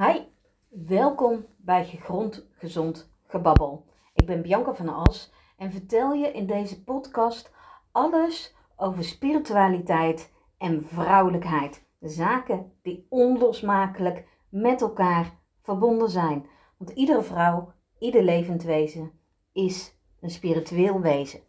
Hi, 0.00 0.20
welkom 0.68 1.46
bij 1.56 1.84
Gegrond 1.84 2.48
Gezond 2.52 3.12
Gebabbel. 3.26 3.86
Ik 4.14 4.26
ben 4.26 4.42
Bianca 4.42 4.74
van 4.74 4.88
As 4.88 5.32
en 5.56 5.72
vertel 5.72 6.12
je 6.12 6.32
in 6.32 6.46
deze 6.46 6.84
podcast 6.84 7.52
alles 7.92 8.54
over 8.76 9.04
spiritualiteit 9.04 10.32
en 10.58 10.82
vrouwelijkheid. 10.82 11.86
Zaken 12.00 12.72
die 12.82 13.06
onlosmakelijk 13.08 14.28
met 14.48 14.80
elkaar 14.80 15.38
verbonden 15.62 16.10
zijn. 16.10 16.46
Want 16.76 16.90
iedere 16.90 17.22
vrouw, 17.22 17.72
ieder 17.98 18.22
levend 18.22 18.62
wezen 18.62 19.12
is 19.52 19.98
een 20.20 20.30
spiritueel 20.30 21.00
wezen. 21.00 21.40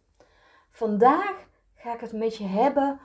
Vandaag 0.70 1.48
ga 1.74 1.94
ik 1.94 2.00
het 2.00 2.12
met 2.12 2.36
je 2.36 2.46
hebben 2.46 3.00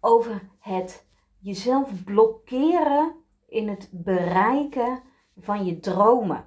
over 0.00 0.48
het 0.58 1.06
jezelf 1.38 2.04
blokkeren 2.04 3.19
in 3.50 3.68
het 3.68 3.88
bereiken 3.92 5.02
van 5.36 5.64
je 5.64 5.80
dromen. 5.80 6.44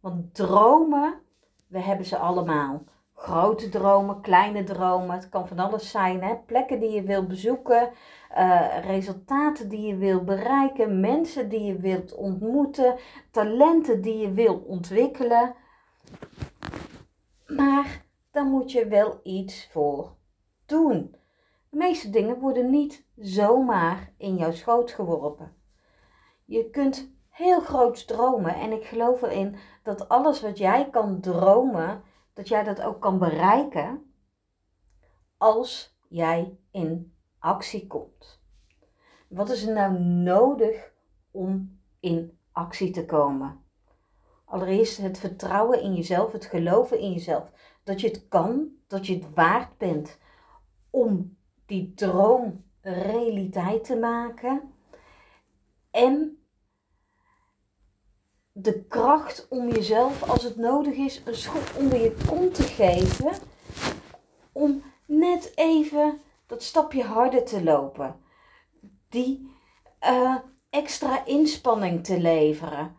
Want 0.00 0.34
dromen, 0.34 1.20
we 1.66 1.78
hebben 1.78 2.06
ze 2.06 2.16
allemaal. 2.18 2.82
Grote 3.14 3.68
dromen, 3.68 4.20
kleine 4.20 4.64
dromen, 4.64 5.10
het 5.10 5.28
kan 5.28 5.48
van 5.48 5.58
alles 5.58 5.90
zijn. 5.90 6.22
Hè? 6.22 6.36
Plekken 6.46 6.80
die 6.80 6.90
je 6.90 7.02
wilt 7.02 7.28
bezoeken, 7.28 7.90
uh, 8.38 8.78
resultaten 8.84 9.68
die 9.68 9.86
je 9.86 9.96
wilt 9.96 10.24
bereiken, 10.24 11.00
mensen 11.00 11.48
die 11.48 11.62
je 11.62 11.76
wilt 11.76 12.14
ontmoeten, 12.14 12.98
talenten 13.30 14.00
die 14.00 14.16
je 14.18 14.32
wilt 14.32 14.64
ontwikkelen. 14.64 15.54
Maar 17.46 18.04
daar 18.30 18.44
moet 18.44 18.72
je 18.72 18.86
wel 18.86 19.20
iets 19.22 19.68
voor 19.70 20.16
doen. 20.66 21.16
De 21.70 21.76
meeste 21.76 22.10
dingen 22.10 22.38
worden 22.38 22.70
niet 22.70 23.06
zomaar 23.16 24.12
in 24.18 24.36
jouw 24.36 24.52
schoot 24.52 24.90
geworpen. 24.90 25.56
Je 26.50 26.70
kunt 26.70 27.10
heel 27.28 27.60
groot 27.60 28.06
dromen 28.06 28.54
en 28.54 28.72
ik 28.72 28.84
geloof 28.84 29.22
erin 29.22 29.56
dat 29.82 30.08
alles 30.08 30.40
wat 30.40 30.58
jij 30.58 30.90
kan 30.90 31.20
dromen, 31.20 32.02
dat 32.32 32.48
jij 32.48 32.64
dat 32.64 32.82
ook 32.82 33.00
kan 33.00 33.18
bereiken 33.18 34.12
als 35.36 35.98
jij 36.08 36.58
in 36.70 37.14
actie 37.38 37.86
komt. 37.86 38.40
Wat 39.28 39.50
is 39.50 39.66
er 39.66 39.74
nou 39.74 39.98
nodig 40.00 40.92
om 41.30 41.80
in 42.00 42.38
actie 42.52 42.90
te 42.90 43.04
komen? 43.04 43.64
Allereerst 44.44 44.98
het 44.98 45.18
vertrouwen 45.18 45.82
in 45.82 45.94
jezelf, 45.94 46.32
het 46.32 46.44
geloven 46.44 46.98
in 46.98 47.12
jezelf. 47.12 47.50
Dat 47.84 48.00
je 48.00 48.08
het 48.08 48.28
kan, 48.28 48.68
dat 48.86 49.06
je 49.06 49.14
het 49.14 49.34
waard 49.34 49.78
bent 49.78 50.18
om 50.90 51.36
die 51.66 51.94
droom 51.94 52.64
realiteit 52.80 53.84
te 53.84 53.96
maken. 53.96 54.72
En 55.90 56.37
de 58.62 58.84
kracht 58.84 59.46
om 59.48 59.68
jezelf, 59.68 60.30
als 60.30 60.42
het 60.42 60.56
nodig 60.56 60.94
is, 60.94 61.22
een 61.24 61.34
schop 61.34 61.72
onder 61.76 62.00
je 62.00 62.16
kont 62.26 62.54
te 62.54 62.62
geven. 62.62 63.32
Om 64.52 64.82
net 65.06 65.52
even 65.54 66.20
dat 66.46 66.62
stapje 66.62 67.02
harder 67.02 67.44
te 67.44 67.62
lopen. 67.62 68.20
Die 69.08 69.56
uh, 70.02 70.36
extra 70.70 71.24
inspanning 71.24 72.04
te 72.04 72.20
leveren. 72.20 72.96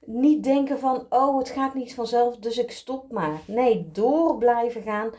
Niet 0.00 0.44
denken 0.44 0.78
van, 0.78 1.06
oh, 1.08 1.38
het 1.38 1.48
gaat 1.48 1.74
niet 1.74 1.94
vanzelf, 1.94 2.36
dus 2.36 2.58
ik 2.58 2.70
stop 2.70 3.12
maar. 3.12 3.40
Nee, 3.46 3.90
door 3.92 4.38
blijven 4.38 4.82
gaan 4.82 5.10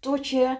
tot 0.00 0.28
je 0.28 0.56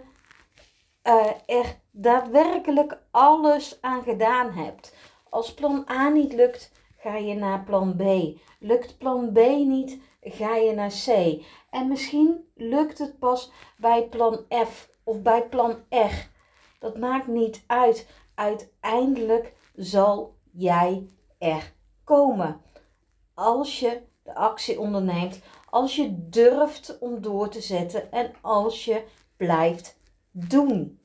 uh, 1.03 1.27
er 1.47 1.81
daadwerkelijk 1.91 2.99
alles 3.11 3.79
aan 3.81 4.03
gedaan 4.03 4.53
hebt. 4.53 4.95
Als 5.31 5.55
plan 5.55 5.85
A 5.91 6.09
niet 6.09 6.33
lukt, 6.33 6.73
ga 7.03 7.17
je 7.17 7.35
naar 7.35 7.65
plan 7.65 7.97
B. 7.97 8.03
Lukt 8.59 8.99
plan 8.99 9.33
B 9.33 9.39
niet, 9.67 10.01
ga 10.21 10.57
je 10.57 10.73
naar 10.73 10.93
C. 11.07 11.41
En 11.71 11.89
misschien 11.89 12.49
lukt 12.55 12.99
het 12.99 13.19
pas 13.19 13.53
bij 13.77 14.09
plan 14.09 14.45
F 14.67 14.91
of 15.05 15.23
bij 15.23 15.49
plan 15.49 15.77
R. 15.89 16.31
Dat 16.79 16.99
maakt 16.99 17.27
niet 17.27 17.65
uit. 17.67 18.09
Uiteindelijk 18.35 19.55
zal 19.75 20.35
jij 20.51 21.07
er 21.39 21.73
komen. 22.05 22.61
Als 23.35 23.81
je 23.81 24.03
de 24.23 24.35
actie 24.35 24.81
onderneemt, 24.81 25.41
als 25.71 25.97
je 25.97 26.29
durft 26.29 26.99
om 26.99 27.23
door 27.23 27.49
te 27.49 27.61
zetten 27.61 28.13
en 28.13 28.33
als 28.41 28.85
je 28.85 29.05
blijft 29.37 29.99
doen. 30.31 31.02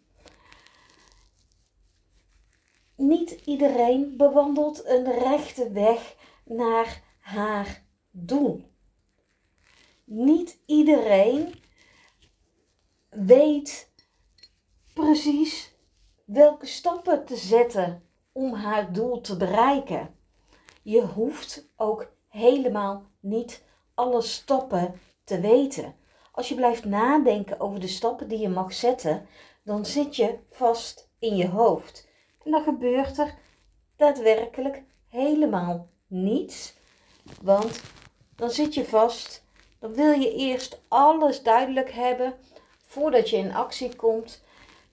Niet 2.98 3.32
iedereen 3.32 4.18
bewandelt 4.18 4.86
een 4.86 5.20
rechte 5.20 5.72
weg 5.72 6.16
naar 6.46 7.04
haar 7.20 7.84
doel. 8.12 8.72
Niet 10.04 10.60
iedereen 10.66 11.56
weet 13.10 13.92
precies 14.94 15.76
welke 16.26 16.66
stappen 16.66 17.26
te 17.26 17.36
zetten 17.36 18.04
om 18.32 18.54
haar 18.54 18.94
doel 18.94 19.22
te 19.22 19.38
bereiken. 19.38 20.16
Je 20.82 21.02
hoeft 21.02 21.70
ook 21.76 22.12
helemaal 22.28 23.04
niet 23.20 23.64
alle 23.94 24.22
stappen 24.22 25.00
te 25.24 25.40
weten. 25.40 25.96
Als 26.32 26.50
je 26.50 26.56
blijft 26.56 26.86
nadenken 26.86 27.60
over 27.60 27.80
de 27.80 27.88
stappen 27.88 28.28
die 28.28 28.40
je 28.40 28.50
mag 28.50 28.74
zetten, 28.74 29.28
dan 29.64 29.86
zit 29.86 30.16
je 30.16 30.40
vast 30.50 31.10
in 31.20 31.36
je 31.36 31.48
hoofd. 31.48 32.07
En 32.48 32.54
dan 32.54 32.64
gebeurt 32.64 33.18
er 33.18 33.34
daadwerkelijk 33.96 34.84
helemaal 35.08 35.88
niets. 36.08 36.76
Want 37.42 37.82
dan 38.36 38.50
zit 38.50 38.74
je 38.74 38.86
vast. 38.86 39.46
Dan 39.80 39.94
wil 39.94 40.12
je 40.12 40.34
eerst 40.34 40.82
alles 40.88 41.44
duidelijk 41.44 41.92
hebben 41.92 42.34
voordat 42.86 43.30
je 43.30 43.38
in 43.38 43.54
actie 43.54 43.96
komt. 43.96 44.44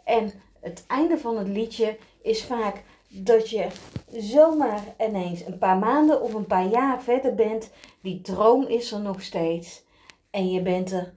En 0.04 0.32
het 0.60 0.84
einde 0.86 1.18
van 1.18 1.38
het 1.38 1.48
liedje 1.48 1.98
is 2.22 2.44
vaak 2.44 2.82
dat 3.08 3.50
je 3.50 3.66
zomaar 4.12 4.82
ineens 4.98 5.46
een 5.46 5.58
paar 5.58 5.78
maanden 5.78 6.22
of 6.22 6.34
een 6.34 6.46
paar 6.46 6.66
jaar 6.66 7.02
verder 7.02 7.34
bent. 7.34 7.70
Die 8.00 8.20
droom 8.20 8.66
is 8.66 8.92
er 8.92 9.00
nog 9.00 9.22
steeds. 9.22 9.84
En 10.30 10.50
je 10.50 10.62
bent 10.62 10.92
er 10.92 11.14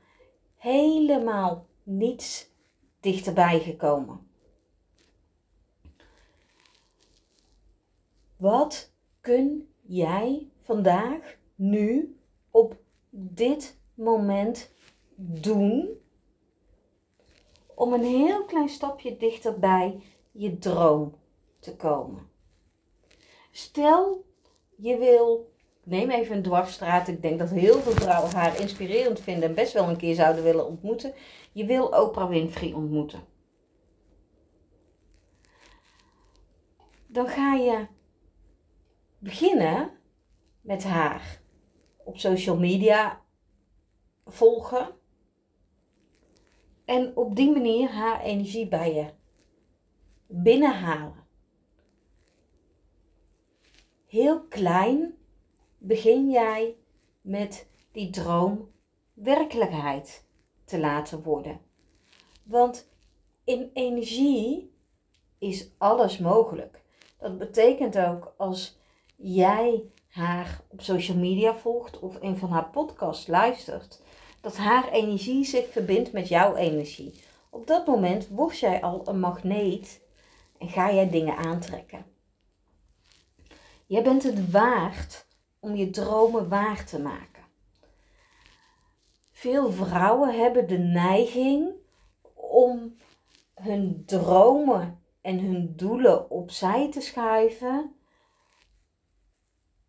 helemaal 0.57 1.65
niets 1.83 2.49
dichterbij 2.99 3.59
gekomen. 3.59 4.26
Wat 8.37 8.91
kun 9.21 9.69
jij 9.81 10.49
vandaag, 10.61 11.37
nu, 11.55 12.17
op 12.51 12.75
dit 13.09 13.79
moment 13.93 14.71
doen 15.15 15.89
om 17.75 17.93
een 17.93 18.03
heel 18.03 18.45
klein 18.45 18.69
stapje 18.69 19.17
dichterbij 19.17 20.01
je 20.31 20.57
droom 20.57 21.15
te 21.59 21.75
komen? 21.75 22.29
Stel, 23.51 24.25
je 24.75 24.97
wil 24.97 25.51
neem 25.83 26.09
even 26.09 26.35
een 26.35 26.43
dwarsstraat. 26.43 27.07
Ik 27.07 27.21
denk 27.21 27.39
dat 27.39 27.49
heel 27.49 27.79
veel 27.79 27.91
vrouwen 27.91 28.31
haar 28.31 28.59
inspirerend 28.59 29.19
vinden 29.19 29.49
en 29.49 29.55
best 29.55 29.73
wel 29.73 29.89
een 29.89 29.97
keer 29.97 30.15
zouden 30.15 30.43
willen 30.43 30.67
ontmoeten. 30.67 31.13
Je 31.51 31.65
wil 31.65 31.85
Oprah 31.85 32.29
Winfrey 32.29 32.73
ontmoeten. 32.73 33.19
Dan 37.07 37.27
ga 37.27 37.53
je 37.53 37.87
beginnen 39.19 39.91
met 40.61 40.83
haar 40.83 41.41
op 41.97 42.17
social 42.17 42.57
media 42.57 43.21
volgen. 44.25 44.95
En 46.85 47.17
op 47.17 47.35
die 47.35 47.51
manier 47.51 47.89
haar 47.89 48.21
energie 48.21 48.67
bij 48.67 48.93
je 48.93 49.09
binnenhalen. 50.27 51.25
Heel 54.05 54.41
klein 54.41 55.17
begin 55.77 56.29
jij 56.29 56.75
met 57.21 57.69
die 57.91 58.09
droom 58.09 58.71
werkelijkheid 59.13 60.25
te 60.63 60.79
laten 60.79 61.23
worden. 61.23 61.61
Want 62.43 62.89
in 63.43 63.69
energie 63.73 64.73
is 65.37 65.71
alles 65.77 66.17
mogelijk. 66.17 66.83
Dat 67.17 67.37
betekent 67.37 67.97
ook 67.97 68.33
als 68.37 68.79
jij 69.17 69.83
haar 70.07 70.61
op 70.67 70.81
social 70.81 71.17
media 71.17 71.55
volgt 71.55 71.99
of 71.99 72.21
een 72.21 72.37
van 72.37 72.49
haar 72.49 72.69
podcasts 72.69 73.27
luistert, 73.27 74.01
dat 74.41 74.57
haar 74.57 74.91
energie 74.91 75.45
zich 75.45 75.71
verbindt 75.71 76.11
met 76.11 76.27
jouw 76.27 76.55
energie. 76.55 77.23
Op 77.49 77.67
dat 77.67 77.87
moment 77.87 78.27
word 78.27 78.59
jij 78.59 78.81
al 78.81 79.07
een 79.07 79.19
magneet 79.19 80.01
en 80.59 80.69
ga 80.69 80.93
jij 80.93 81.09
dingen 81.09 81.37
aantrekken. 81.37 82.05
Jij 83.85 84.03
bent 84.03 84.23
het 84.23 84.51
waard 84.51 85.25
om 85.59 85.75
je 85.75 85.89
dromen 85.89 86.49
waar 86.49 86.85
te 86.85 86.99
maken. 86.99 87.43
Veel 89.31 89.71
vrouwen 89.71 90.39
hebben 90.39 90.67
de 90.67 90.77
neiging 90.77 91.69
om 92.33 92.95
hun 93.55 94.03
dromen 94.05 95.01
en 95.21 95.39
hun 95.39 95.73
doelen 95.75 96.29
opzij 96.29 96.91
te 96.91 97.01
schuiven 97.01 97.96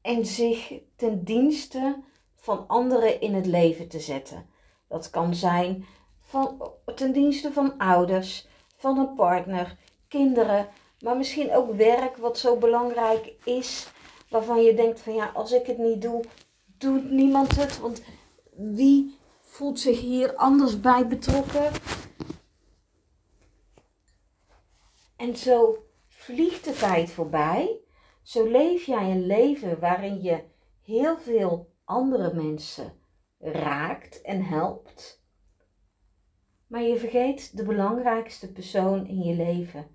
en 0.08 0.26
zich 0.26 0.72
ten 0.96 1.24
dienste 1.24 2.02
van 2.34 2.66
anderen 2.66 3.20
in 3.20 3.34
het 3.34 3.46
leven 3.46 3.88
te 3.88 4.00
zetten. 4.00 4.46
Dat 4.86 5.10
kan 5.10 5.34
zijn 5.34 5.84
van, 6.20 6.70
ten 6.94 7.12
dienste 7.12 7.52
van 7.52 7.78
ouders, 7.78 8.46
van 8.76 8.98
een 8.98 9.14
partner, 9.14 9.76
kinderen, 10.08 10.68
maar 11.00 11.16
misschien 11.16 11.54
ook 11.54 11.72
werk 11.72 12.16
wat 12.16 12.38
zo 12.38 12.56
belangrijk 12.56 13.32
is, 13.44 13.88
waarvan 14.28 14.62
je 14.62 14.74
denkt 14.74 15.00
van 15.00 15.14
ja, 15.14 15.30
als 15.34 15.52
ik 15.52 15.66
het 15.66 15.78
niet 15.78 16.02
doe, 16.02 16.24
doet 16.78 17.10
niemand 17.10 17.56
het, 17.56 17.78
want 17.78 18.02
wie 18.56 19.18
voelt 19.40 19.80
zich 19.80 20.00
hier 20.00 20.34
anders 20.34 20.80
bij 20.80 21.06
betrokken? 21.06 21.70
En 25.16 25.36
zo 25.36 25.84
vliegt 26.08 26.64
de 26.64 26.72
tijd 26.72 27.10
voorbij. 27.10 27.86
Zo 28.28 28.46
leef 28.46 28.84
jij 28.84 29.10
een 29.10 29.26
leven 29.26 29.80
waarin 29.80 30.22
je 30.22 30.44
heel 30.82 31.18
veel 31.18 31.72
andere 31.84 32.34
mensen 32.34 32.92
raakt 33.38 34.22
en 34.22 34.42
helpt. 34.42 35.24
Maar 36.66 36.82
je 36.82 36.96
vergeet 36.96 37.56
de 37.56 37.64
belangrijkste 37.64 38.52
persoon 38.52 39.06
in 39.06 39.22
je 39.22 39.34
leven. 39.34 39.86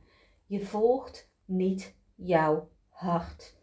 Je 0.45 0.65
volgt 0.65 1.33
niet 1.45 1.95
jouw 2.15 2.69
hart. 2.89 3.57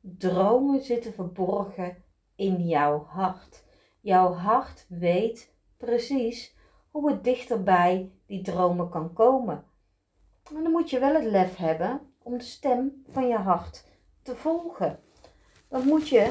Dromen 0.00 0.82
zitten 0.82 1.12
verborgen 1.12 2.04
in 2.34 2.66
jouw 2.66 3.04
hart. 3.04 3.64
Jouw 4.00 4.32
hart 4.32 4.86
weet 4.88 5.54
precies 5.76 6.56
hoe 6.90 7.10
het 7.10 7.24
dichterbij 7.24 8.12
die 8.26 8.42
dromen 8.42 8.88
kan 8.88 9.12
komen. 9.12 9.64
Maar 10.52 10.62
dan 10.62 10.72
moet 10.72 10.90
je 10.90 10.98
wel 10.98 11.14
het 11.14 11.24
lef 11.24 11.56
hebben 11.56 12.00
om 12.22 12.38
de 12.38 12.44
stem 12.44 13.04
van 13.06 13.28
je 13.28 13.38
hart 13.38 13.92
te 14.24 14.36
volgen. 14.36 15.00
Dan 15.68 15.86
moet 15.86 16.08
je 16.08 16.28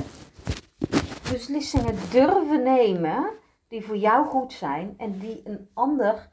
beslissingen 1.32 1.96
durven 2.12 2.64
nemen 2.64 3.32
die 3.68 3.86
voor 3.86 3.98
jou 3.98 4.28
goed 4.28 4.54
zijn 4.54 4.94
en 4.98 5.20
die 5.20 5.42
een 5.44 5.70
ander 5.74 6.30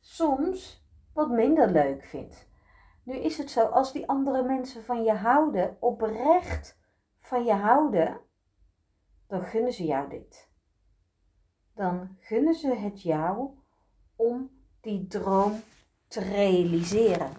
soms 0.00 0.86
wat 1.12 1.30
minder 1.30 1.70
leuk 1.70 2.04
vindt. 2.04 2.48
Nu 3.02 3.14
is 3.14 3.38
het 3.38 3.50
zo, 3.50 3.64
als 3.64 3.92
die 3.92 4.08
andere 4.08 4.42
mensen 4.42 4.84
van 4.84 5.04
je 5.04 5.12
houden, 5.12 5.76
oprecht 5.80 6.78
van 7.20 7.44
je 7.44 7.52
houden, 7.52 8.20
dan 9.26 9.42
gunnen 9.42 9.72
ze 9.72 9.84
jou 9.84 10.08
dit. 10.08 10.50
Dan 11.74 12.16
gunnen 12.20 12.54
ze 12.54 12.74
het 12.74 13.02
jou 13.02 13.50
om 14.16 14.50
die 14.80 15.06
droom 15.06 15.62
te 16.06 16.20
realiseren. 16.20 17.30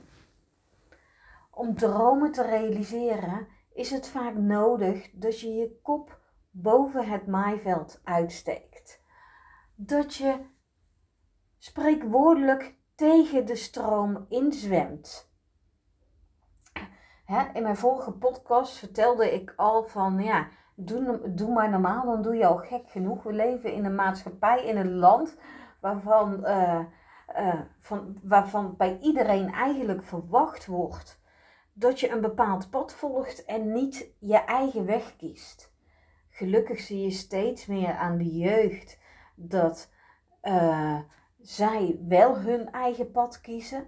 Om 1.52 1.76
dromen 1.76 2.32
te 2.32 2.44
realiseren 2.44 3.48
is 3.80 3.92
het 3.92 4.08
vaak 4.08 4.36
nodig 4.36 5.12
dat 5.12 5.40
je 5.40 5.54
je 5.54 5.80
kop 5.82 6.20
boven 6.50 7.08
het 7.08 7.28
maaiveld 7.28 8.02
uitsteekt. 8.04 9.04
Dat 9.76 10.16
je 10.16 10.40
spreekwoordelijk 11.58 12.76
tegen 12.96 13.46
de 13.46 13.56
stroom 13.56 14.26
inzwemt. 14.30 15.32
in 17.54 17.64
mijn 17.64 17.78
vorige 17.78 18.12
podcast 18.12 18.78
vertelde 18.78 19.34
ik 19.34 19.54
al 19.56 19.84
van 19.88 20.24
ja, 20.24 20.48
doe, 20.76 21.34
doe 21.34 21.54
maar 21.54 21.70
normaal, 21.70 22.06
dan 22.06 22.22
doe 22.22 22.36
je 22.36 22.46
al 22.46 22.58
gek 22.58 22.90
genoeg. 22.90 23.24
We 23.24 23.34
leven 23.34 23.74
in 23.74 23.86
een 23.86 23.96
maatschappij, 23.96 24.66
in 24.66 24.78
een 24.78 24.96
land 24.96 25.38
waarvan, 25.82 26.40
uh, 26.44 26.80
uh, 27.38 27.62
van, 27.80 28.20
waarvan 28.24 28.76
bij 28.78 29.00
iedereen 29.00 29.54
eigenlijk 29.54 30.04
verwacht 30.04 30.66
wordt 30.66 31.19
dat 31.80 32.00
je 32.00 32.10
een 32.10 32.22
bepaald 32.22 32.70
pad 32.70 32.94
volgt 32.94 33.46
en 33.46 33.72
niet 33.72 34.08
je 34.20 34.38
eigen 34.38 34.86
weg 34.86 35.16
kiest. 35.16 35.74
Gelukkig 36.30 36.80
zie 36.80 37.02
je 37.02 37.12
steeds 37.12 37.66
meer 37.66 37.94
aan 37.94 38.18
de 38.18 38.38
jeugd 38.38 39.00
dat 39.36 39.90
uh, 40.44 41.00
zij 41.42 42.00
wel 42.08 42.38
hun 42.38 42.72
eigen 42.72 43.12
pad 43.12 43.42
kiezen. 43.42 43.88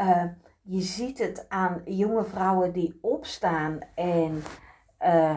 Uh, 0.00 0.24
je 0.62 0.80
ziet 0.80 1.18
het 1.18 1.48
aan 1.48 1.82
jonge 1.84 2.24
vrouwen 2.24 2.72
die 2.72 2.98
opstaan 3.00 3.78
en 3.94 4.42
uh, 5.02 5.36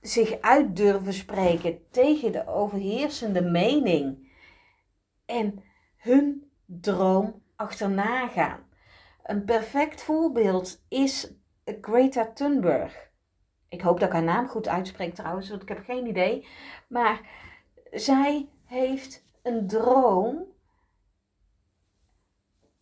zich 0.00 0.40
uit 0.40 0.76
durven 0.76 1.12
spreken 1.12 1.90
tegen 1.90 2.32
de 2.32 2.46
overheersende 2.46 3.42
mening 3.42 4.32
en 5.26 5.62
hun 5.96 6.50
droom 6.66 7.42
achterna 7.56 8.28
gaan. 8.28 8.70
Een 9.22 9.44
perfect 9.44 10.02
voorbeeld 10.02 10.84
is 10.88 11.34
Greta 11.64 12.32
Thunberg. 12.32 13.10
Ik 13.68 13.80
hoop 13.80 14.00
dat 14.00 14.08
ik 14.08 14.14
haar 14.14 14.22
naam 14.22 14.48
goed 14.48 14.68
uitspreek 14.68 15.14
trouwens, 15.14 15.48
want 15.48 15.62
ik 15.62 15.68
heb 15.68 15.84
geen 15.84 16.06
idee. 16.06 16.46
Maar 16.88 17.28
zij 17.90 18.48
heeft 18.64 19.26
een 19.42 19.66
droom. 19.66 20.46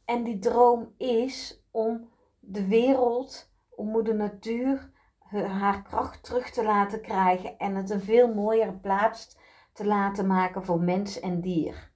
En 0.04 0.24
die 0.24 0.38
droom 0.38 0.94
is 0.96 1.64
om 1.70 2.10
de 2.38 2.66
wereld, 2.66 3.52
om 3.68 3.88
moeder 3.88 4.14
natuur, 4.14 4.90
haar 5.30 5.82
kracht 5.82 6.24
terug 6.24 6.50
te 6.50 6.62
laten 6.62 7.00
krijgen 7.00 7.58
en 7.58 7.74
het 7.74 7.90
een 7.90 8.00
veel 8.00 8.34
mooiere 8.34 8.78
plaats 8.78 9.36
te 9.72 9.86
laten 9.86 10.26
maken 10.26 10.64
voor 10.64 10.80
mens 10.80 11.20
en 11.20 11.40
dier. 11.40 11.90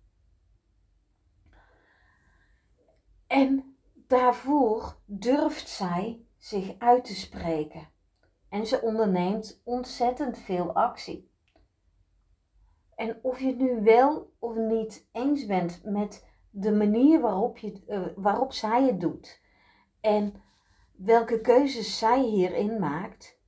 En 3.26 3.74
daarvoor 4.06 4.97
durft 5.06 5.69
zij 5.69 6.27
zich 6.39 6.79
uit 6.79 7.05
te 7.05 7.15
spreken. 7.15 7.89
En 8.49 8.67
ze 8.67 8.81
onderneemt 8.81 9.61
ontzettend 9.65 10.39
veel 10.39 10.73
actie. 10.73 11.33
En 12.95 13.19
of 13.23 13.41
je 13.41 13.47
het 13.47 13.59
nu 13.59 13.83
wel 13.83 14.33
of 14.39 14.56
niet 14.56 15.09
eens 15.12 15.47
bent 15.47 15.85
met 15.85 16.27
de 16.51 16.73
manier 16.73 17.21
waarop, 17.21 17.59
je, 17.59 17.83
uh, 17.87 18.06
waarop 18.17 18.53
zij 18.53 18.87
het 18.87 19.01
doet 19.01 19.43
en 20.05 20.43
welke 20.97 21.41
keuzes 21.41 21.99
zij 21.99 22.23
hierin 22.23 22.79
maakt, 22.79 23.39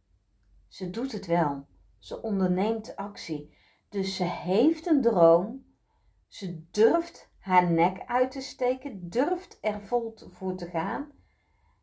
ze 0.68 0.90
doet 0.90 1.12
het 1.12 1.26
wel. 1.26 1.66
Ze 1.98 2.22
onderneemt 2.22 2.96
actie. 2.96 3.56
Dus 3.88 4.16
ze 4.16 4.24
heeft 4.24 4.86
een 4.86 5.02
droom. 5.02 5.64
Ze 6.26 6.66
durft 6.70 7.30
haar 7.46 7.70
nek 7.70 8.02
uit 8.06 8.30
te 8.30 8.40
steken, 8.40 9.08
durft 9.08 9.58
er 9.60 9.80
vol 9.80 10.14
voor 10.32 10.54
te 10.54 10.66
gaan. 10.66 11.12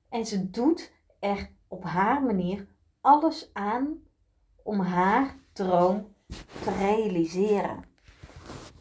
En 0.09 0.25
ze 0.25 0.49
doet 0.49 0.93
er 1.19 1.49
op 1.67 1.83
haar 1.83 2.23
manier 2.23 2.67
alles 3.01 3.49
aan 3.53 3.97
om 4.63 4.79
haar 4.79 5.37
droom 5.53 6.15
te 6.63 6.71
realiseren. 6.71 7.83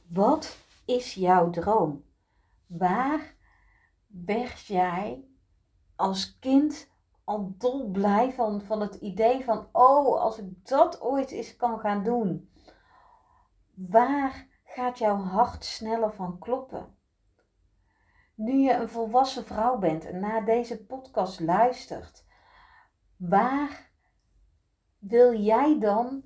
Wat 0.08 0.56
is 0.84 1.14
jouw 1.14 1.50
droom? 1.50 2.04
Waar 2.66 3.34
werd 4.06 4.60
jij 4.60 5.24
als 5.96 6.38
kind 6.38 6.90
al 7.24 7.54
dolblij 7.58 8.32
van, 8.32 8.62
van 8.62 8.80
het 8.80 8.94
idee 8.94 9.44
van, 9.44 9.68
oh, 9.72 10.20
als 10.20 10.38
ik 10.38 10.66
dat 10.68 11.00
ooit 11.00 11.30
eens 11.30 11.56
kan 11.56 11.78
gaan 11.78 12.04
doen? 12.04 12.50
Waar 13.74 14.50
gaat 14.72 14.98
jouw 14.98 15.16
hart 15.16 15.64
sneller 15.64 16.12
van 16.12 16.38
kloppen? 16.38 16.96
Nu 18.34 18.52
je 18.52 18.72
een 18.72 18.88
volwassen 18.88 19.44
vrouw 19.44 19.78
bent 19.78 20.04
en 20.04 20.20
naar 20.20 20.44
deze 20.44 20.84
podcast 20.84 21.40
luistert, 21.40 22.24
waar 23.16 23.90
wil 24.98 25.40
jij 25.40 25.78
dan 25.80 26.22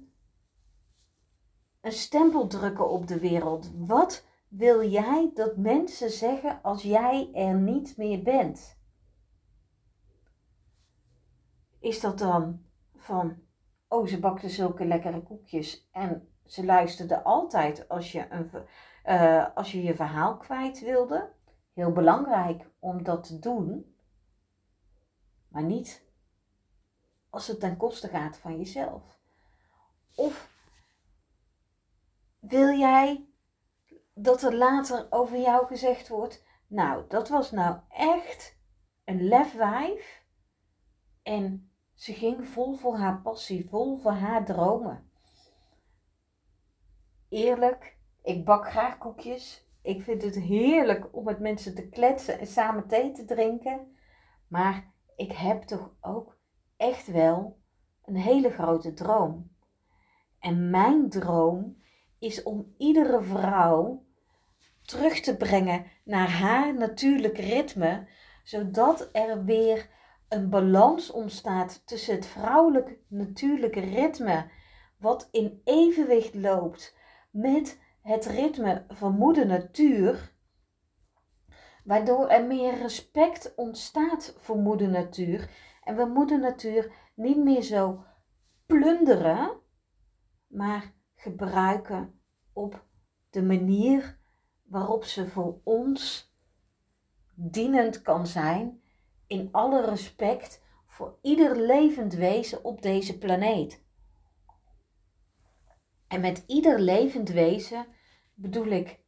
een 1.81 1.93
stempel 1.93 2.47
drukken 2.47 2.91
op 2.91 3.07
de 3.07 3.21
wereld? 3.21 3.71
Wat 3.75 4.26
wil 4.49 4.88
jij 4.88 5.31
dat 5.35 5.57
mensen 5.57 6.11
zeggen 6.11 6.62
als 6.62 6.83
jij 6.83 7.31
er 7.35 7.55
niet 7.55 7.97
meer 7.97 8.23
bent? 8.23 8.79
Is 11.79 12.00
dat 12.00 12.19
dan 12.19 12.65
van, 12.95 13.43
oh 13.88 14.07
ze 14.07 14.21
bakte 14.21 14.49
zulke 14.49 14.85
lekkere 14.85 15.23
koekjes 15.23 15.88
en 15.93 16.36
ze 16.47 16.65
luisterde 16.65 17.23
altijd 17.23 17.88
als 17.88 18.12
je, 18.12 18.26
een, 18.31 18.50
uh, 19.05 19.47
als 19.55 19.73
je 19.73 19.83
je 19.83 19.95
verhaal 19.95 20.37
kwijt 20.37 20.81
wilde? 20.81 21.33
Heel 21.73 21.93
belangrijk 21.93 22.71
om 22.79 23.03
dat 23.03 23.25
te 23.25 23.38
doen, 23.38 23.97
maar 25.49 25.62
niet 25.62 26.05
als 27.31 27.47
het 27.47 27.61
ten 27.61 27.76
koste 27.76 28.09
gaat 28.09 28.37
van 28.37 28.57
jezelf. 28.57 29.19
Of 30.15 30.50
wil 32.38 32.79
jij 32.79 33.29
dat 34.15 34.43
er 34.43 34.55
later 34.55 35.07
over 35.11 35.38
jou 35.38 35.67
gezegd 35.67 36.09
wordt, 36.09 36.45
nou, 36.67 37.05
dat 37.09 37.29
was 37.29 37.50
nou 37.50 37.79
echt 37.88 38.59
een 39.05 39.29
lefwijf 39.29 40.25
en 41.23 41.71
ze 41.95 42.12
ging 42.12 42.47
vol 42.47 42.75
voor 42.75 42.97
haar 42.97 43.21
passie, 43.21 43.69
vol 43.69 43.97
voor 43.97 44.12
haar 44.12 44.45
dromen. 44.45 45.06
Eerlijk, 47.28 47.97
ik 48.23 48.45
bak 48.45 48.71
graag 48.71 48.99
koekjes. 48.99 49.66
Ik 49.83 50.02
vind 50.02 50.23
het 50.23 50.35
heerlijk 50.35 51.16
om 51.16 51.25
met 51.25 51.40
mensen 51.40 51.75
te 51.75 51.88
kletsen 51.88 52.38
en 52.38 52.47
samen 52.47 52.87
thee 52.88 53.12
te 53.12 53.25
drinken. 53.25 53.97
Maar 54.49 54.92
ik 55.16 55.33
heb 55.33 55.62
toch 55.62 55.95
ook 56.00 56.38
echt 56.76 57.06
wel 57.06 57.61
een 58.04 58.16
hele 58.16 58.50
grote 58.50 58.92
droom. 58.92 59.50
En 60.38 60.71
mijn 60.71 61.09
droom 61.09 61.83
is 62.18 62.42
om 62.42 62.75
iedere 62.78 63.23
vrouw 63.23 64.04
terug 64.83 65.21
te 65.21 65.37
brengen 65.37 65.87
naar 66.04 66.30
haar 66.30 66.75
natuurlijke 66.75 67.42
ritme, 67.42 68.09
zodat 68.42 69.09
er 69.12 69.45
weer 69.45 69.88
een 70.28 70.49
balans 70.49 71.11
ontstaat 71.11 71.87
tussen 71.87 72.14
het 72.14 72.26
vrouwelijk 72.26 72.99
natuurlijke 73.09 73.80
ritme, 73.80 74.50
wat 74.99 75.28
in 75.30 75.61
evenwicht 75.64 76.35
loopt 76.35 76.96
met 77.37 77.81
het 78.02 78.26
ritme 78.26 78.85
van 78.88 79.16
moeder 79.16 79.47
natuur, 79.47 80.35
waardoor 81.85 82.28
er 82.28 82.47
meer 82.47 82.78
respect 82.78 83.55
ontstaat 83.55 84.35
voor 84.38 84.57
moeder 84.57 84.88
natuur 84.88 85.50
en 85.83 85.97
we 85.97 86.05
moeder 86.05 86.38
natuur 86.38 86.93
niet 87.14 87.37
meer 87.37 87.62
zo 87.62 88.05
plunderen, 88.66 89.61
maar 90.47 90.93
gebruiken 91.14 92.21
op 92.52 92.85
de 93.31 93.43
manier 93.43 94.19
waarop 94.62 95.05
ze 95.05 95.26
voor 95.26 95.61
ons 95.64 96.33
dienend 97.35 98.02
kan 98.02 98.26
zijn 98.26 98.83
in 99.26 99.49
alle 99.52 99.85
respect 99.85 100.64
voor 100.87 101.19
ieder 101.23 101.61
levend 101.61 102.14
wezen 102.14 102.64
op 102.64 102.83
deze 102.83 103.19
planeet. 103.19 103.86
En 106.09 106.21
met 106.21 106.45
ieder 106.47 106.81
levend 106.81 107.29
wezen 107.29 107.87
bedoel 108.35 108.67
ik 108.67 109.01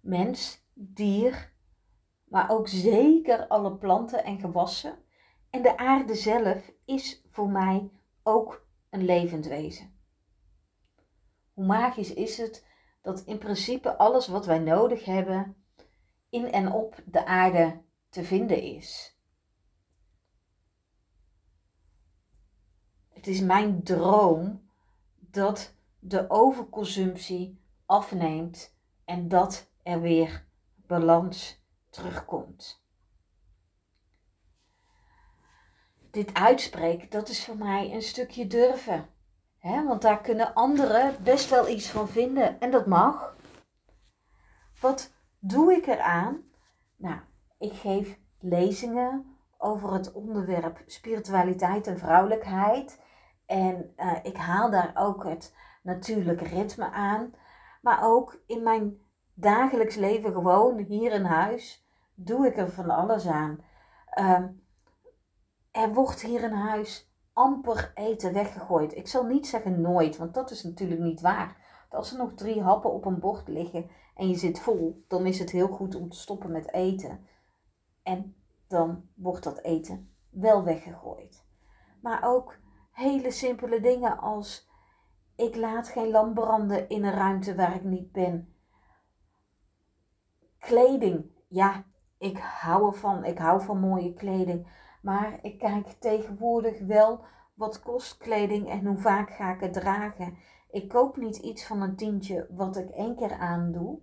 mens, 0.00 0.66
dier, 0.72 1.52
maar 2.24 2.50
ook 2.50 2.68
zeker 2.68 3.46
alle 3.46 3.76
planten 3.76 4.24
en 4.24 4.40
gewassen. 4.40 4.98
En 5.50 5.62
de 5.62 5.76
aarde 5.76 6.14
zelf 6.14 6.72
is 6.84 7.22
voor 7.30 7.48
mij 7.48 7.90
ook 8.22 8.66
een 8.90 9.04
levend 9.04 9.46
wezen. 9.46 9.98
Hoe 11.52 11.66
magisch 11.66 12.14
is 12.14 12.36
het 12.36 12.66
dat 13.02 13.20
in 13.20 13.38
principe 13.38 13.96
alles 13.96 14.26
wat 14.26 14.46
wij 14.46 14.58
nodig 14.58 15.04
hebben 15.04 15.56
in 16.28 16.52
en 16.52 16.72
op 16.72 17.02
de 17.06 17.26
aarde 17.26 17.82
te 18.08 18.24
vinden 18.24 18.62
is. 18.62 19.18
Het 23.08 23.26
is 23.26 23.40
mijn 23.40 23.82
droom 23.82 24.70
dat 25.16 25.74
de 26.06 26.30
overconsumptie 26.30 27.60
afneemt 27.86 28.76
en 29.04 29.28
dat 29.28 29.70
er 29.82 30.00
weer 30.00 30.46
balans 30.86 31.64
terugkomt. 31.90 32.82
Dit 36.10 36.34
uitspreken, 36.34 37.10
dat 37.10 37.28
is 37.28 37.44
voor 37.44 37.56
mij 37.56 37.92
een 37.92 38.02
stukje 38.02 38.46
durven. 38.46 39.08
Hè? 39.58 39.84
Want 39.84 40.02
daar 40.02 40.20
kunnen 40.20 40.54
anderen 40.54 41.22
best 41.22 41.50
wel 41.50 41.68
iets 41.68 41.90
van 41.90 42.08
vinden 42.08 42.60
en 42.60 42.70
dat 42.70 42.86
mag. 42.86 43.36
Wat 44.80 45.12
doe 45.38 45.72
ik 45.72 45.86
eraan? 45.86 46.42
Nou, 46.96 47.20
ik 47.58 47.72
geef 47.72 48.18
lezingen 48.40 49.36
over 49.58 49.92
het 49.92 50.12
onderwerp 50.12 50.82
spiritualiteit 50.86 51.86
en 51.86 51.98
vrouwelijkheid. 51.98 53.02
En 53.46 53.92
uh, 53.96 54.16
ik 54.22 54.36
haal 54.36 54.70
daar 54.70 54.92
ook 54.94 55.24
het 55.24 55.54
natuurlijke 55.84 56.44
ritme 56.44 56.90
aan. 56.90 57.34
Maar 57.82 57.98
ook 58.02 58.42
in 58.46 58.62
mijn 58.62 58.98
dagelijks 59.34 59.94
leven, 59.96 60.32
gewoon 60.32 60.78
hier 60.78 61.12
in 61.12 61.24
huis, 61.24 61.86
doe 62.14 62.46
ik 62.46 62.56
er 62.56 62.70
van 62.70 62.90
alles 62.90 63.26
aan. 63.26 63.58
Uh, 64.18 64.44
er 65.70 65.92
wordt 65.92 66.20
hier 66.20 66.42
in 66.42 66.52
huis 66.52 67.12
amper 67.32 67.92
eten 67.94 68.32
weggegooid. 68.32 68.96
Ik 68.96 69.08
zal 69.08 69.24
niet 69.24 69.46
zeggen 69.46 69.80
nooit, 69.80 70.16
want 70.16 70.34
dat 70.34 70.50
is 70.50 70.62
natuurlijk 70.62 71.00
niet 71.00 71.20
waar. 71.20 71.56
Als 71.90 72.12
er 72.12 72.18
nog 72.18 72.34
drie 72.34 72.62
happen 72.62 72.92
op 72.92 73.04
een 73.04 73.18
bord 73.18 73.48
liggen 73.48 73.90
en 74.14 74.28
je 74.28 74.36
zit 74.36 74.60
vol, 74.60 75.04
dan 75.08 75.26
is 75.26 75.38
het 75.38 75.50
heel 75.50 75.68
goed 75.68 75.94
om 75.94 76.08
te 76.08 76.18
stoppen 76.18 76.52
met 76.52 76.72
eten. 76.72 77.26
En 78.02 78.36
dan 78.68 79.08
wordt 79.14 79.44
dat 79.44 79.62
eten 79.62 80.14
wel 80.30 80.64
weggegooid. 80.64 81.46
Maar 82.00 82.22
ook 82.22 82.56
hele 82.90 83.30
simpele 83.30 83.80
dingen 83.80 84.18
als 84.18 84.70
ik 85.36 85.56
laat 85.56 85.88
geen 85.88 86.10
lamp 86.10 86.34
branden 86.34 86.88
in 86.88 87.04
een 87.04 87.14
ruimte 87.14 87.54
waar 87.54 87.74
ik 87.74 87.84
niet 87.84 88.12
ben. 88.12 88.54
Kleding, 90.58 91.30
ja, 91.48 91.84
ik 92.18 92.38
hou 92.38 92.86
ervan. 92.86 93.24
Ik 93.24 93.38
hou 93.38 93.62
van 93.62 93.80
mooie 93.80 94.12
kleding. 94.12 94.66
Maar 95.02 95.38
ik 95.42 95.58
kijk 95.58 95.86
tegenwoordig 95.86 96.80
wel 96.80 97.24
wat 97.54 97.82
kost 97.82 98.16
kleding 98.16 98.68
en 98.68 98.86
hoe 98.86 98.98
vaak 98.98 99.30
ga 99.30 99.54
ik 99.54 99.60
het 99.60 99.72
dragen. 99.72 100.36
Ik 100.70 100.88
koop 100.88 101.16
niet 101.16 101.36
iets 101.36 101.66
van 101.66 101.82
een 101.82 101.96
tientje 101.96 102.46
wat 102.50 102.76
ik 102.76 102.90
één 102.90 103.16
keer 103.16 103.32
aandoe. 103.32 103.98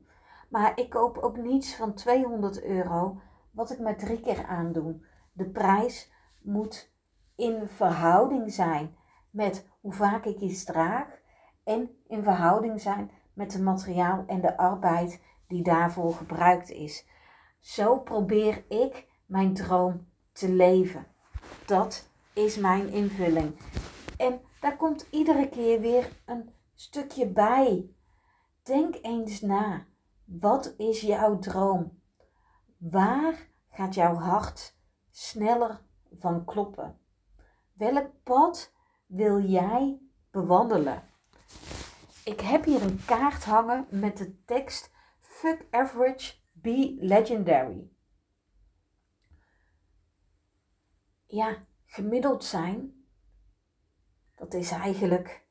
Maar 0.50 0.80
ik 0.80 0.90
koop 0.90 1.18
ook 1.18 1.38
niets 1.38 1.76
van 1.76 1.94
200 1.94 2.64
euro 2.64 3.22
wat 3.52 3.72
ik 3.72 3.80
maar 3.80 3.98
drie 3.98 4.20
keer 4.20 4.46
aandoe. 4.46 5.06
De 5.34 5.50
prijs 5.50 6.12
moet 6.42 6.94
in 7.36 7.68
verhouding 7.68 8.54
zijn 8.54 8.96
met 9.32 9.68
hoe 9.82 9.94
vaak 9.94 10.26
ik 10.26 10.40
iets 10.40 10.64
draag. 10.64 11.20
En 11.64 11.90
in 12.08 12.24
verhouding 12.24 12.82
zijn 12.82 13.12
met 13.34 13.54
het 13.54 13.62
materiaal 13.62 14.24
en 14.28 14.42
de 14.42 14.58
arbeid 14.58 15.22
die 15.48 15.64
daarvoor 15.64 16.14
gebruikt 16.14 16.70
is. 16.70 17.08
Zo 17.60 18.00
probeer 18.00 18.66
ik 18.70 19.08
mijn 19.26 19.54
droom 19.54 20.08
te 20.32 20.50
leven. 20.50 21.08
Dat 21.66 22.10
is 22.34 22.58
mijn 22.58 22.90
invulling. 22.90 23.56
En 24.18 24.42
daar 24.60 24.78
komt 24.78 25.08
iedere 25.10 25.50
keer 25.50 25.80
weer 25.80 26.22
een 26.26 26.54
stukje 26.74 27.28
bij. 27.28 27.90
Denk 28.64 28.96
eens 29.02 29.42
na. 29.42 29.86
Wat 30.26 30.74
is 30.78 31.02
jouw 31.02 31.40
droom? 31.40 32.02
Waar 32.78 33.50
gaat 33.70 33.94
jouw 33.94 34.16
hart 34.16 34.78
sneller 35.10 35.82
van 36.20 36.46
kloppen? 36.46 37.00
Welk 37.74 38.10
pad 38.24 38.74
wil 39.12 39.42
jij 39.42 40.00
bewandelen? 40.32 41.04
Ik 42.24 42.40
heb 42.40 42.64
hier 42.64 42.82
een 42.82 43.06
kaart 43.06 43.44
hangen 43.44 43.88
met 43.90 44.18
de 44.18 44.44
tekst 44.46 44.92
Fuck 45.20 45.66
average, 45.72 46.34
be 46.52 46.98
legendary. 47.00 47.92
ja, 51.32 51.58
gemiddeld 51.86 52.44
zijn, 52.44 53.06
dat 54.36 54.54
is 54.54 54.72
eigenlijk 54.72 55.46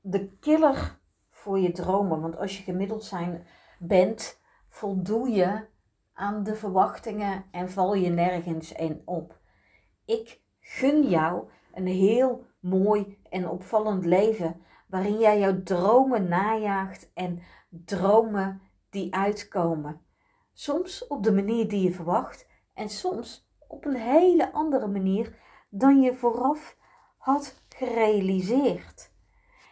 de 0.00 0.36
killer 0.38 0.98
voor 1.30 1.58
je 1.58 1.72
dromen. 1.72 2.20
Want 2.20 2.36
als 2.36 2.56
je 2.56 2.62
gemiddeld 2.62 3.04
zijn 3.04 3.46
bent, 3.78 4.40
voldoe 4.68 5.28
je 5.28 5.66
aan 6.12 6.42
de 6.42 6.54
verwachtingen 6.54 7.44
en 7.50 7.70
val 7.70 7.94
je 7.94 8.10
nergens 8.10 8.72
in 8.72 9.02
op. 9.04 9.40
Ik 10.04 10.40
gun 10.60 11.08
jou 11.08 11.50
een 11.74 11.86
heel 11.86 12.44
mooi 12.60 13.18
en 13.30 13.48
opvallend 13.48 14.04
leven 14.04 14.62
waarin 14.86 15.18
jij 15.18 15.38
jouw 15.38 15.62
dromen 15.62 16.28
najaagt 16.28 17.10
en 17.14 17.42
dromen 17.68 18.60
die 18.90 19.14
uitkomen. 19.14 20.00
Soms 20.52 21.06
op 21.06 21.22
de 21.22 21.32
manier 21.32 21.68
die 21.68 21.82
je 21.82 21.92
verwacht 21.92 22.46
en 22.74 22.88
soms 22.88 23.50
op 23.68 23.84
een 23.84 23.96
hele 23.96 24.52
andere 24.52 24.86
manier 24.86 25.38
dan 25.68 26.00
je 26.00 26.14
vooraf 26.14 26.76
had 27.16 27.62
gerealiseerd. 27.68 29.10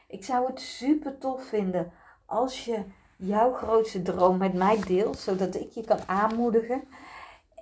Ik 0.06 0.24
zou 0.24 0.46
het 0.46 0.60
super 0.60 1.18
tof 1.18 1.44
vinden 1.44 1.92
als 2.26 2.64
je 2.64 2.84
jouw 3.16 3.52
grootste 3.52 4.02
droom 4.02 4.36
met 4.38 4.54
mij 4.54 4.80
deelt, 4.86 5.18
zodat 5.18 5.54
ik 5.54 5.70
je 5.70 5.84
kan 5.84 5.98
aanmoedigen. 6.06 6.82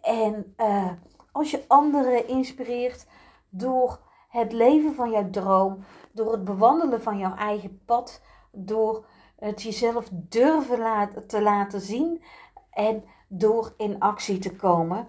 En 0.02 0.54
uh, 0.60 0.92
als 1.32 1.50
je 1.50 1.64
anderen 1.66 2.28
inspireert 2.28 3.06
door 3.48 4.00
het 4.28 4.52
leven 4.52 4.94
van 4.94 5.10
jouw 5.10 5.30
droom, 5.30 5.84
door 6.12 6.32
het 6.32 6.44
bewandelen 6.44 7.02
van 7.02 7.18
jouw 7.18 7.34
eigen 7.34 7.80
pad, 7.84 8.22
door 8.52 9.06
het 9.38 9.62
jezelf 9.62 10.08
durven 10.12 11.26
te 11.26 11.42
laten 11.42 11.80
zien 11.80 12.22
en 12.70 13.04
door 13.28 13.74
in 13.76 13.98
actie 13.98 14.38
te 14.38 14.56
komen. 14.56 15.08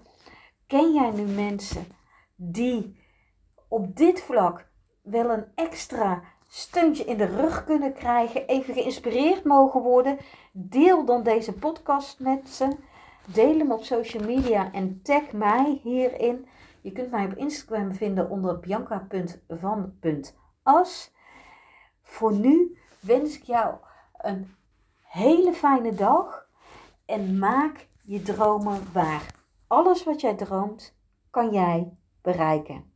Ken 0.67 0.93
jij 0.93 1.11
nu 1.11 1.23
mensen 1.23 1.87
die 2.35 2.99
op 3.67 3.95
dit 3.95 4.21
vlak 4.21 4.67
wel 5.01 5.29
een 5.29 5.45
extra 5.55 6.21
steuntje 6.47 7.05
in 7.05 7.17
de 7.17 7.25
rug 7.25 7.63
kunnen 7.63 7.93
krijgen, 7.93 8.47
even 8.47 8.73
geïnspireerd 8.73 9.43
mogen 9.43 9.81
worden? 9.81 10.17
Deel 10.51 11.05
dan 11.05 11.23
deze 11.23 11.53
podcast 11.53 12.19
met 12.19 12.49
ze. 12.49 12.67
Deel 13.25 13.57
hem 13.57 13.71
op 13.71 13.83
social 13.83 14.23
media 14.23 14.71
en 14.71 14.99
tag 15.03 15.31
mij 15.31 15.79
hierin. 15.83 16.47
Je 16.81 16.91
kunt 16.91 17.11
mij 17.11 17.25
op 17.25 17.33
Instagram 17.33 17.91
vinden 17.91 18.29
onder 18.29 18.59
bianca.van.as. 18.59 19.47
Voor 22.01 22.33
nu 22.33 22.77
wens 22.99 23.37
ik 23.37 23.43
jou 23.43 23.75
een 24.17 24.55
hele 25.01 25.53
fijne 25.53 25.93
dag 25.93 26.47
en 27.05 27.39
maak 27.39 27.87
je 28.01 28.21
dromen 28.21 28.91
waar. 28.93 29.35
Alles 29.67 30.03
wat 30.03 30.21
jij 30.21 30.35
droomt, 30.35 30.95
kan 31.29 31.49
jij 31.53 31.97
bereiken. 32.21 32.88